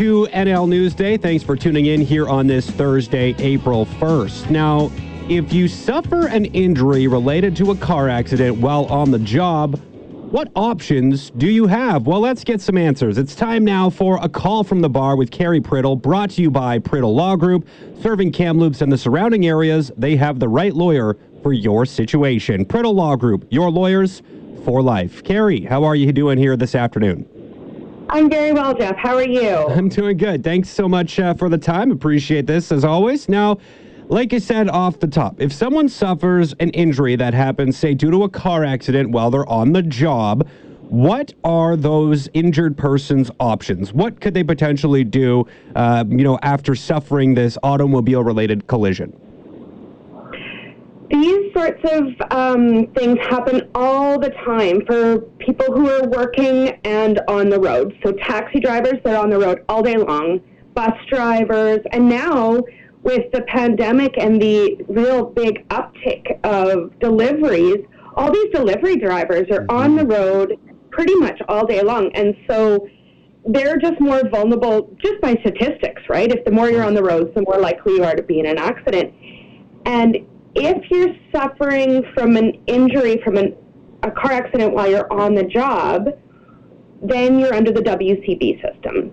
[0.00, 1.18] to NL News Day.
[1.18, 4.48] Thanks for tuning in here on this Thursday, April 1st.
[4.48, 4.90] Now,
[5.28, 9.78] if you suffer an injury related to a car accident while on the job,
[10.30, 12.06] what options do you have?
[12.06, 13.18] Well, let's get some answers.
[13.18, 16.50] It's time now for a call from the bar with Carrie Priddle, brought to you
[16.50, 17.68] by Priddle Law Group,
[18.00, 19.92] serving Kamloops and the surrounding areas.
[19.98, 22.64] They have the right lawyer for your situation.
[22.64, 24.22] Priddle Law Group, your lawyers
[24.64, 25.22] for life.
[25.24, 27.28] Carrie, how are you doing here this afternoon?
[28.12, 28.96] I'm very well, Jeff.
[28.96, 29.50] How are you?
[29.68, 30.42] I'm doing good.
[30.42, 31.92] Thanks so much uh, for the time.
[31.92, 33.28] Appreciate this as always.
[33.28, 33.58] Now,
[34.08, 38.10] like I said off the top, if someone suffers an injury that happens, say, due
[38.10, 40.48] to a car accident while they're on the job,
[40.88, 43.92] what are those injured person's options?
[43.92, 49.16] What could they potentially do, uh, you know, after suffering this automobile-related collision?
[51.10, 57.20] These sorts of um, things happen all the time for people who are working and
[57.26, 57.98] on the road.
[58.04, 60.40] So, taxi drivers that are on the road all day long,
[60.72, 62.62] bus drivers, and now
[63.02, 69.66] with the pandemic and the real big uptick of deliveries, all these delivery drivers are
[69.68, 70.56] on the road
[70.90, 72.12] pretty much all day long.
[72.14, 72.86] And so,
[73.46, 76.30] they're just more vulnerable just by statistics, right?
[76.30, 78.46] If the more you're on the road, the more likely you are to be in
[78.46, 79.12] an accident.
[79.86, 80.18] And
[80.54, 83.56] if you're suffering from an injury from an,
[84.02, 86.08] a car accident while you're on the job,
[87.02, 89.12] then you're under the WCB system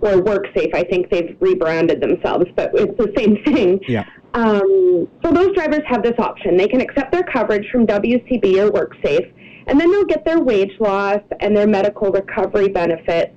[0.00, 0.74] or WorkSafe.
[0.74, 3.80] I think they've rebranded themselves, but it's the same thing.
[3.88, 4.04] Yeah.
[4.34, 6.56] Um, so those drivers have this option.
[6.56, 9.32] They can accept their coverage from WCB or WorkSafe,
[9.66, 13.32] and then they'll get their wage loss and their medical recovery benefits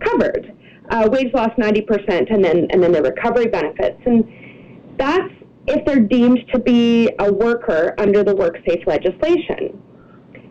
[0.00, 0.54] covered.
[0.90, 4.24] Uh, wage loss 90%, and then and then their recovery benefits, and
[4.98, 5.32] that's
[5.66, 9.80] if they're deemed to be a worker under the WorkSafe legislation.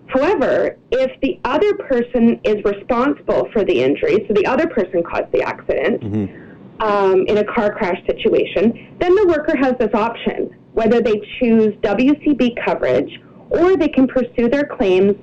[0.08, 5.32] However, if the other person is responsible for the injury, so the other person caused
[5.32, 6.82] the accident mm-hmm.
[6.82, 11.74] um, in a car crash situation, then the worker has this option whether they choose
[11.82, 15.14] WCB coverage or they can pursue their claims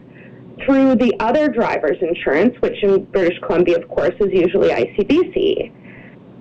[0.64, 5.72] through the other driver's insurance, which in British Columbia, of course, is usually ICBC.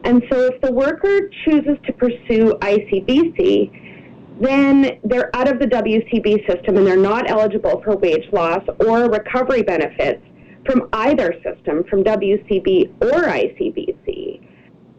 [0.04, 3.90] And so if the worker chooses to pursue ICBC,
[4.40, 9.10] then they're out of the WCB system and they're not eligible for wage loss or
[9.10, 10.24] recovery benefits
[10.66, 14.42] from either system, from WCB or ICBC.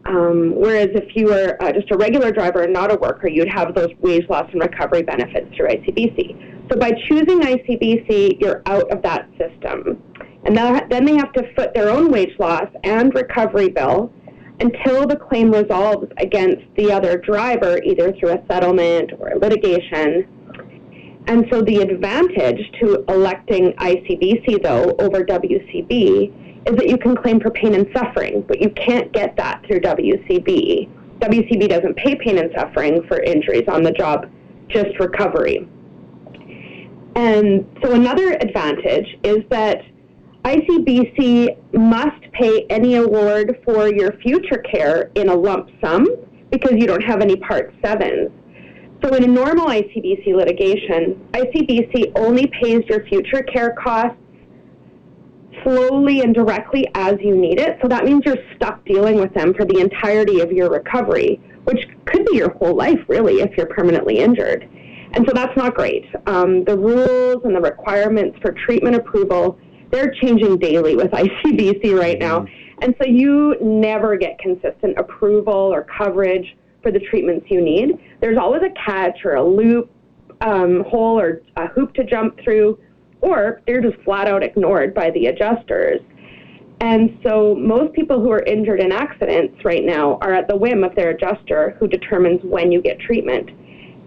[0.05, 3.51] Um, whereas if you were uh, just a regular driver and not a worker, you'd
[3.51, 6.69] have those wage loss and recovery benefits through ICBC.
[6.71, 10.01] So by choosing ICBC, you're out of that system.
[10.43, 14.11] And that, then they have to foot their own wage loss and recovery bill
[14.61, 20.27] until the claim resolves against the other driver, either through a settlement or litigation.
[21.27, 27.39] And so the advantage to electing ICBC, though, over WCB is that you can claim
[27.39, 30.89] for pain and suffering, but you can't get that through WCB.
[31.19, 34.29] WCB doesn't pay pain and suffering for injuries on the job,
[34.67, 35.67] just recovery.
[37.15, 39.83] And so another advantage is that
[40.43, 46.07] ICBC must pay any award for your future care in a lump sum
[46.49, 48.31] because you don't have any Part 7s.
[49.03, 54.17] So in a normal ICBC litigation, ICBC only pays your future care costs
[55.63, 57.77] slowly and directly as you need it.
[57.81, 61.87] So that means you're stuck dealing with them for the entirety of your recovery, which
[62.05, 64.67] could be your whole life, really, if you're permanently injured.
[65.13, 66.05] And so that's not great.
[66.25, 69.59] Um, the rules and the requirements for treatment approval
[69.91, 72.41] they're changing daily with ICBC right now.
[72.41, 72.83] Mm-hmm.
[72.83, 77.99] And so you never get consistent approval or coverage for the treatments you need.
[78.21, 79.91] There's always a catch or a loop
[80.41, 82.79] um, hole or a hoop to jump through,
[83.21, 86.01] or they're just flat out ignored by the adjusters.
[86.81, 90.83] And so most people who are injured in accidents right now are at the whim
[90.83, 93.51] of their adjuster who determines when you get treatment.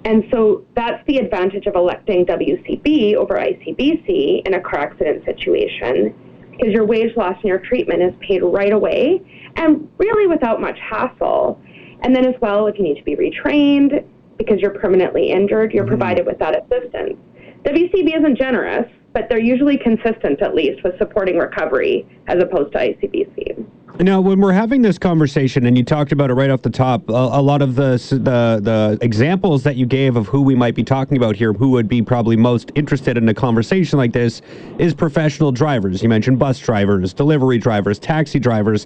[0.04, 6.14] And so that's the advantage of electing WCB over ICBC in a car accident situation,
[6.50, 9.22] because your wage loss and your treatment is paid right away
[9.56, 11.60] and really without much hassle.
[12.02, 14.04] And then as well, if you need to be retrained
[14.36, 15.90] because you're permanently injured, you're mm-hmm.
[15.90, 17.16] provided with that assistance.
[17.64, 22.78] WCB isn't generous, but they're usually consistent at least with supporting recovery as opposed to
[22.78, 23.64] ICBC.
[24.00, 27.08] Now, when we're having this conversation, and you talked about it right off the top,
[27.08, 30.74] a, a, lot of the, the the examples that you gave of who we might
[30.74, 34.42] be talking about here, who would be probably most interested in a conversation like this,
[34.80, 36.02] is professional drivers.
[36.02, 38.84] You mentioned bus drivers, delivery drivers, taxi drivers.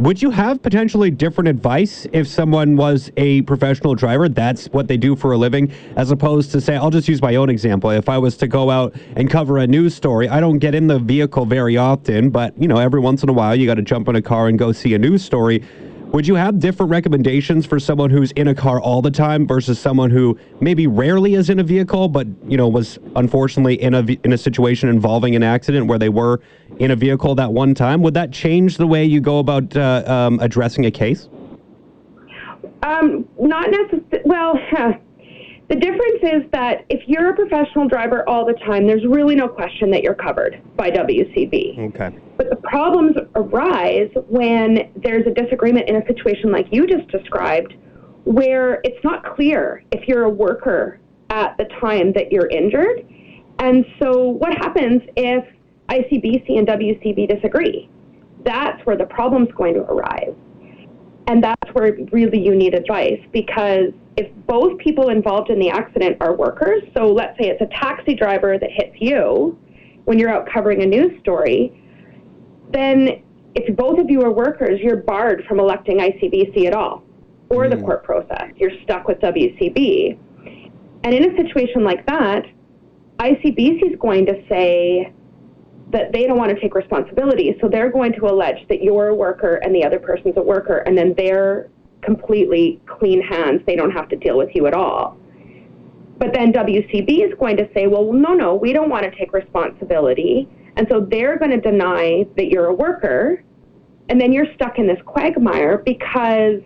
[0.00, 4.30] Would you have potentially different advice if someone was a professional driver?
[4.30, 7.34] That's what they do for a living, as opposed to say, I'll just use my
[7.34, 7.90] own example.
[7.90, 10.86] If I was to go out and cover a news story, I don't get in
[10.86, 13.82] the vehicle very often, but you know, every once in a while you got to
[13.82, 15.62] jump in a car and go see a news story.
[16.12, 19.78] Would you have different recommendations for someone who's in a car all the time versus
[19.78, 24.00] someone who maybe rarely is in a vehicle, but you know was unfortunately in a
[24.24, 26.40] in a situation involving an accident where they were
[26.80, 28.02] in a vehicle that one time?
[28.02, 31.28] Would that change the way you go about uh, um, addressing a case?
[32.82, 34.22] Um, not necessarily.
[34.24, 34.58] Well.
[35.70, 39.46] The difference is that if you're a professional driver all the time, there's really no
[39.46, 41.78] question that you're covered by WCB.
[41.94, 42.10] Okay.
[42.40, 47.74] But the problems arise when there's a disagreement in a situation like you just described,
[48.24, 53.06] where it's not clear if you're a worker at the time that you're injured.
[53.58, 55.44] And so, what happens if
[55.90, 57.90] ICBC and WCB disagree?
[58.42, 60.34] That's where the problem's going to arise.
[61.26, 66.16] And that's where really you need advice because if both people involved in the accident
[66.22, 69.58] are workers, so let's say it's a taxi driver that hits you
[70.06, 71.76] when you're out covering a news story,
[72.72, 73.22] then
[73.54, 77.02] if both of you are workers, you're barred from electing ICBC at all
[77.48, 77.70] or mm.
[77.70, 78.50] the court process.
[78.56, 80.18] You're stuck with WCB.
[81.02, 82.44] And in a situation like that,
[83.18, 85.12] ICBC is going to say
[85.90, 87.56] that they don't want to take responsibility.
[87.60, 90.78] So they're going to allege that you're a worker and the other person's a worker,
[90.78, 91.68] and then they're
[92.02, 93.62] completely clean hands.
[93.66, 95.18] They don't have to deal with you at all.
[96.18, 99.32] But then WCB is going to say, well, no, no, we don't want to take
[99.32, 100.48] responsibility.
[100.76, 103.42] And so they're going to deny that you're a worker.
[104.08, 106.60] And then you're stuck in this quagmire because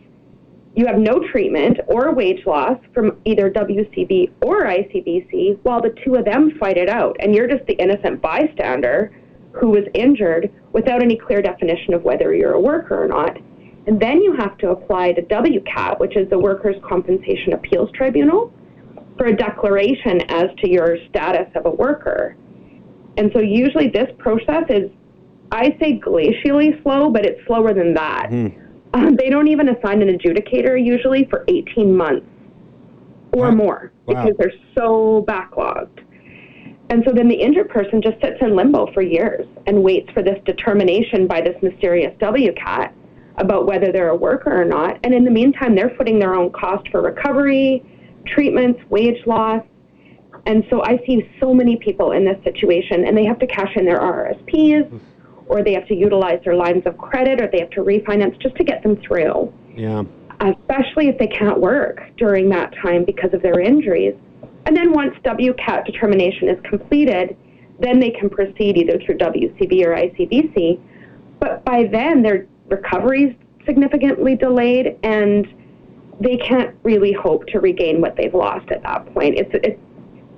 [0.76, 6.16] you have no treatment or wage loss from either WCB or ICBC while the two
[6.16, 7.16] of them fight it out.
[7.20, 9.14] And you're just the innocent bystander
[9.52, 13.36] who was injured without any clear definition of whether you're a worker or not.
[13.86, 18.52] And then you have to apply to WCAT, which is the Workers' Compensation Appeals Tribunal,
[19.16, 22.36] for a declaration as to your status of a worker.
[23.16, 24.90] And so usually this process is,
[25.52, 28.30] I say glacially slow, but it's slower than that.
[28.30, 28.60] Mm.
[28.94, 32.26] Um, they don't even assign an adjudicator usually for 18 months
[33.32, 33.54] or wow.
[33.54, 34.36] more because wow.
[34.38, 36.00] they're so backlogged.
[36.90, 40.22] And so then the injured person just sits in limbo for years and waits for
[40.22, 42.92] this determination by this mysterious WCAT
[43.38, 44.98] about whether they're a worker or not.
[45.02, 47.82] And in the meantime, they're footing their own cost for recovery,
[48.26, 49.64] treatments, wage loss.
[50.46, 53.72] And so I see so many people in this situation, and they have to cash
[53.76, 55.00] in their RRSPs,
[55.46, 58.56] or they have to utilize their lines of credit, or they have to refinance just
[58.56, 59.52] to get them through.
[59.74, 60.02] Yeah.
[60.40, 64.14] Especially if they can't work during that time because of their injuries.
[64.66, 67.36] And then once WCAT determination is completed,
[67.80, 70.80] then they can proceed either through WCB or ICBC.
[71.40, 73.34] But by then, their recovery is
[73.66, 75.46] significantly delayed, and
[76.20, 79.38] they can't really hope to regain what they've lost at that point.
[79.38, 79.80] It's it's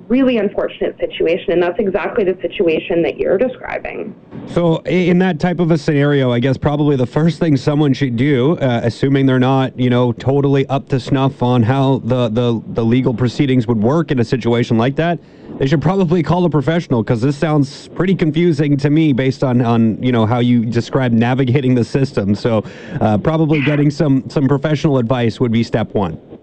[0.08, 4.14] really unfortunate situation, and that's exactly the situation that you're describing.
[4.49, 8.17] So, in that type of a scenario, I guess probably the first thing someone should
[8.17, 12.62] do, uh, assuming they're not, you know, totally up to snuff on how the, the,
[12.69, 15.19] the legal proceedings would work in a situation like that,
[15.58, 19.62] they should probably call a professional because this sounds pretty confusing to me based on,
[19.62, 22.35] on you know how you describe navigating the system.
[22.35, 22.62] So
[23.00, 26.36] uh, probably getting some some professional advice would be step one.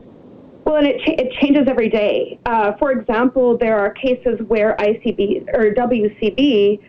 [0.66, 2.40] Well, and it, it changes every day.
[2.46, 6.80] Uh, for example, there are cases where ICB or WCB,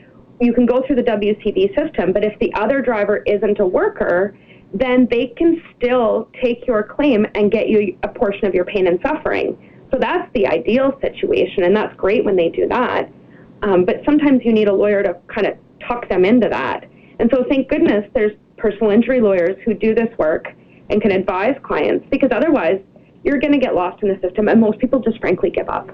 [0.41, 4.37] you can go through the WCB system, but if the other driver isn't a worker,
[4.73, 8.87] then they can still take your claim and get you a portion of your pain
[8.87, 9.57] and suffering.
[9.93, 13.11] So that's the ideal situation, and that's great when they do that.
[13.63, 16.89] Um, but sometimes you need a lawyer to kind of tuck them into that.
[17.19, 20.49] And so thank goodness there's personal injury lawyers who do this work
[20.91, 22.81] and can advise clients because otherwise
[23.25, 25.91] you're going to get lost in the system, and most people just frankly give up.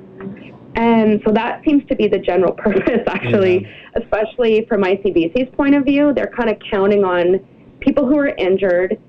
[0.75, 4.03] And so that seems to be the general purpose, actually, yeah.
[4.03, 6.13] especially from ICBC's point of view.
[6.15, 7.41] They're kind of counting on
[7.81, 9.01] people who are injured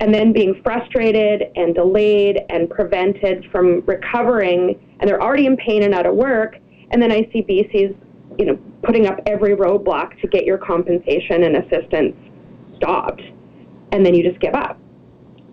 [0.00, 5.82] and then being frustrated and delayed and prevented from recovering, and they're already in pain
[5.82, 6.56] and out of work,
[6.90, 7.94] and then ICBC's,
[8.38, 12.16] you know, putting up every roadblock to get your compensation and assistance
[12.76, 13.20] stopped,
[13.92, 14.79] and then you just give up.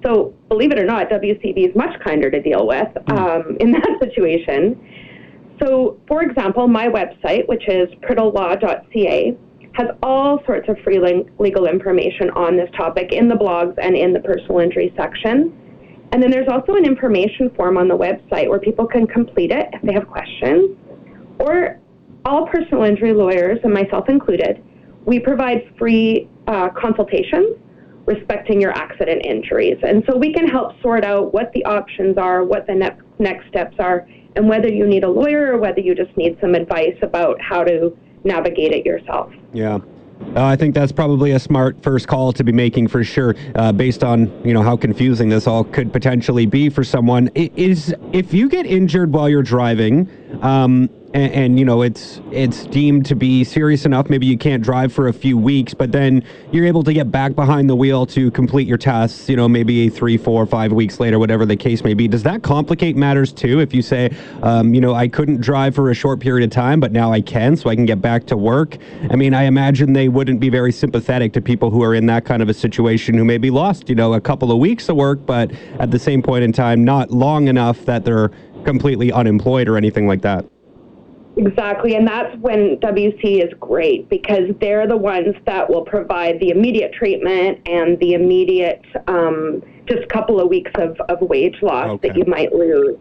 [0.08, 3.18] So, believe it or not, WCB is much kinder to deal with hmm.
[3.18, 4.80] um, in that situation.
[5.62, 9.38] So, for example, my website, which is priddlelaw.ca,
[9.74, 11.00] has all sorts of free
[11.40, 15.54] legal information on this topic in the blogs and in the personal injury section.
[16.12, 19.68] And then there's also an information form on the website where people can complete it
[19.74, 20.78] if they have questions.
[21.40, 21.80] Or
[22.26, 24.64] all personal injury lawyers, and myself included,
[25.06, 27.58] we provide free uh, consultations
[28.08, 29.78] respecting your accident injuries.
[29.84, 33.48] And so we can help sort out what the options are, what the ne- next
[33.50, 36.98] steps are, and whether you need a lawyer or whether you just need some advice
[37.02, 39.32] about how to navigate it yourself.
[39.54, 39.80] Yeah.
[40.36, 43.72] Uh, I think that's probably a smart first call to be making for sure, uh,
[43.72, 47.30] based on you know how confusing this all could potentially be for someone.
[47.36, 50.10] It is if you get injured while you're driving,
[50.42, 54.10] um, and, and, you know it's it's deemed to be serious enough.
[54.10, 57.34] Maybe you can't drive for a few weeks but then you're able to get back
[57.34, 61.18] behind the wheel to complete your tests you know maybe three four five weeks later
[61.18, 62.08] whatever the case may be.
[62.08, 63.60] Does that complicate matters too?
[63.60, 66.80] If you say um, you know i couldn't drive for a short period of time
[66.80, 68.78] but now i can so i can get back to work?
[69.10, 72.26] I mean i imagine they wouldn't be very sympathetic to people who are in that
[72.26, 75.26] kind of a situation who maybe lost you know a couple of weeks of work
[75.26, 78.30] but at the same point in time not long enough that they're
[78.66, 80.46] completely unemployed or anything like that
[81.38, 86.50] Exactly, and that's when WC is great because they're the ones that will provide the
[86.50, 92.08] immediate treatment and the immediate um, just couple of weeks of, of wage loss okay.
[92.08, 92.98] that you might lose.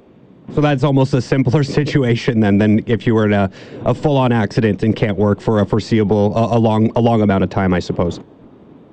[0.55, 3.51] So that's almost a simpler situation than than if you were in a,
[3.85, 7.23] a full on accident and can't work for a foreseeable a, a long a long
[7.23, 8.21] amount of time, I suppose.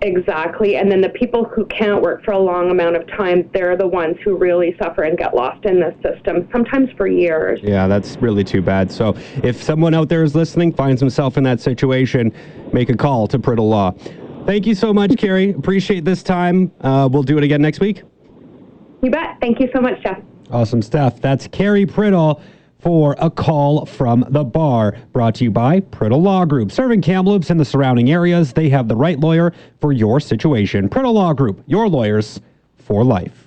[0.04, 0.76] Exactly.
[0.76, 3.88] And then the people who can't work for a long amount of time, they're the
[3.88, 7.62] ones who really suffer and get lost in this system, sometimes for years.
[7.64, 8.92] Yeah, that's really too bad.
[8.92, 12.34] So if someone out there is listening, finds himself in that situation,
[12.74, 13.92] make a call to Priddle Law.
[14.46, 15.52] Thank you so much, Carrie.
[15.52, 16.70] Appreciate this time.
[16.82, 18.04] Uh, we'll do it again next week.
[19.02, 19.38] You bet.
[19.40, 20.22] Thank you so much, Jeff.
[20.52, 21.22] Awesome stuff.
[21.22, 22.42] That's Carrie Priddle
[22.84, 24.96] for a call from the bar.
[25.14, 26.72] Brought to you by Priddle Law Group.
[26.72, 30.90] Serving Kamloops and the surrounding areas, they have the right lawyer for your situation.
[30.90, 32.42] Priddle Law Group, your lawyers
[32.78, 33.43] for life.